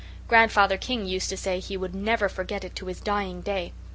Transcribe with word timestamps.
Grandfather 0.27 0.77
King 0.79 1.05
used 1.05 1.29
to 1.29 1.37
say 1.37 1.59
he 1.59 1.77
would 1.77 1.93
never 1.93 2.27
forget 2.27 2.63
it 2.63 2.75
to 2.75 2.87
his 2.87 2.99
dying 2.99 3.39
day. 3.39 3.71